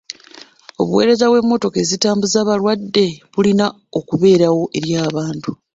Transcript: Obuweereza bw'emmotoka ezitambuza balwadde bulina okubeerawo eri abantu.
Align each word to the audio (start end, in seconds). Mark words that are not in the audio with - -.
Obuweereza 0.81 1.25
bw'emmotoka 1.27 1.77
ezitambuza 1.83 2.39
balwadde 2.47 3.07
bulina 3.33 3.65
okubeerawo 3.99 4.63
eri 4.77 4.91
abantu. 5.07 5.51